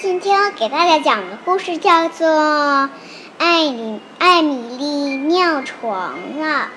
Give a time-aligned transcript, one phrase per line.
[0.00, 2.26] 今天要给大家讲的故事叫做
[3.36, 4.86] 《艾米艾米丽
[5.18, 6.70] 尿床了》。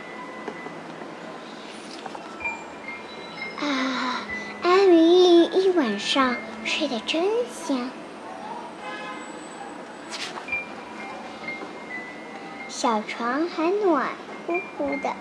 [3.66, 4.26] 啊，
[4.62, 7.90] 艾米丽一晚上睡得真香，
[12.68, 14.10] 小床还暖
[14.46, 15.14] 乎乎的。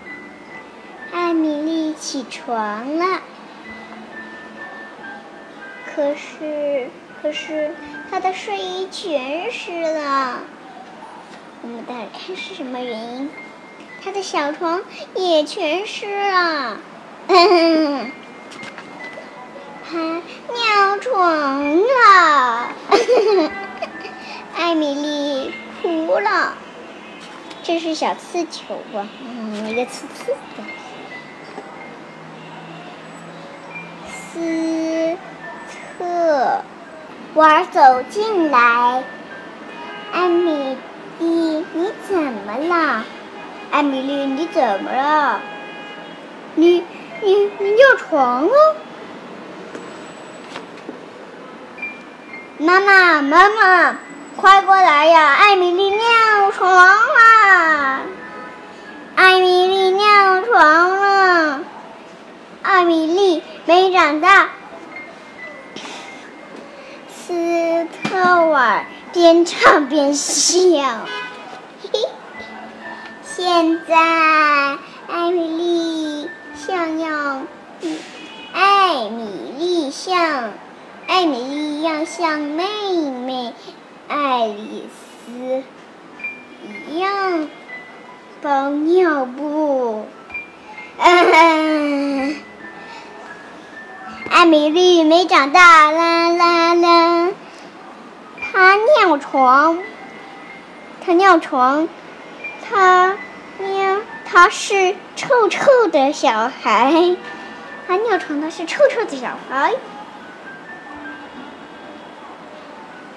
[1.12, 3.20] 艾米丽起床了，
[5.94, 6.90] 可是。
[7.22, 7.74] 可是
[8.10, 10.40] 他的睡衣全湿了，
[11.62, 13.30] 我们待着看是什么原因。
[14.04, 14.82] 他的小床
[15.14, 16.78] 也全湿了，
[19.88, 20.20] 他
[20.52, 22.68] 尿床了，
[24.56, 26.54] 艾米丽哭了。
[27.62, 29.06] 这是小刺球吧？
[29.24, 30.64] 嗯，一个刺刺的。
[37.42, 39.02] 娃走进来，
[40.12, 40.76] 艾米
[41.18, 43.04] 丽，你怎么了？
[43.72, 45.40] 艾米丽，你怎么了？
[46.54, 46.84] 你
[47.20, 48.76] 你你尿床了？
[52.58, 53.96] 妈妈妈妈，
[54.36, 55.34] 快过来呀！
[55.34, 58.02] 艾米丽尿床了，
[59.16, 61.60] 艾米丽尿床了，
[62.62, 64.48] 艾米丽没长大。
[67.32, 70.52] 斯特尔边唱边笑。
[73.24, 77.40] 现在，艾米丽像要，
[78.52, 80.50] 艾米丽像，
[81.06, 82.64] 艾米丽要像妹
[83.26, 83.54] 妹
[84.08, 84.86] 爱丽
[85.24, 85.62] 丝
[86.90, 87.48] 一样
[88.42, 90.04] 包尿布。
[94.30, 96.61] 艾米丽没长大，啦啦！
[99.12, 99.78] 尿床，
[101.04, 101.86] 他尿床，
[102.66, 103.18] 他
[103.58, 107.14] 尿，他是臭臭的小孩。
[107.86, 109.74] 他尿床，他是臭臭的小孩。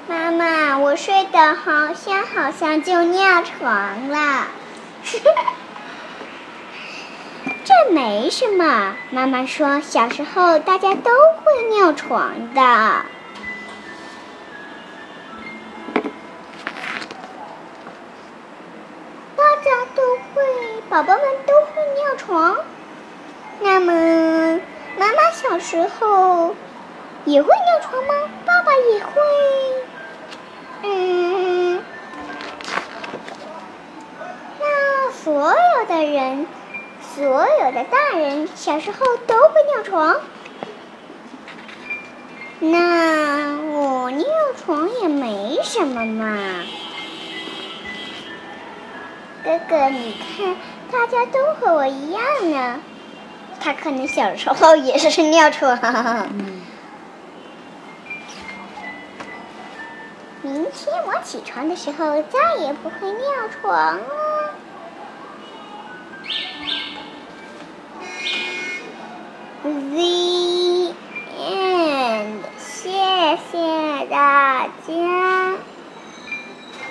[0.10, 4.48] 妈妈，我睡得好香好香，就尿床了。
[7.64, 13.06] 这没什么，妈妈说，小时候大家都会尿床的，
[20.96, 22.56] 宝宝们都会尿床。
[23.60, 24.62] 那么，
[24.98, 26.56] 妈妈小时候
[27.26, 28.14] 也会尿床吗？
[28.46, 29.12] 爸爸也会，
[30.84, 31.84] 嗯，
[34.62, 36.48] 那所有的人。
[37.14, 40.22] 所有的大人小时候都会尿床，
[42.60, 44.26] 那我尿
[44.64, 46.64] 床也没什么嘛。
[49.46, 50.56] 哥哥，你看，
[51.06, 52.80] 大家都和我一样呢。
[53.60, 55.78] 他可能小时候也是尿床。
[60.42, 63.22] 明天我起床的时候再也不会尿
[63.62, 64.25] 床了。